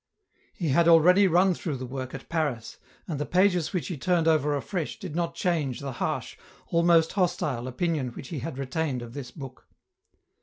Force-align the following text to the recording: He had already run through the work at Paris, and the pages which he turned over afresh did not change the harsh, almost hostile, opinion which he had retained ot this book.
He 0.55 0.69
had 0.69 0.87
already 0.87 1.27
run 1.27 1.53
through 1.53 1.77
the 1.77 1.85
work 1.85 2.15
at 2.15 2.27
Paris, 2.27 2.77
and 3.07 3.19
the 3.19 3.23
pages 3.27 3.71
which 3.71 3.85
he 3.87 3.97
turned 3.97 4.27
over 4.27 4.55
afresh 4.55 4.97
did 4.97 5.15
not 5.15 5.35
change 5.35 5.79
the 5.79 5.91
harsh, 6.01 6.37
almost 6.69 7.11
hostile, 7.13 7.67
opinion 7.67 8.07
which 8.13 8.29
he 8.29 8.39
had 8.39 8.57
retained 8.57 9.03
ot 9.03 9.13
this 9.13 9.29
book. 9.29 9.67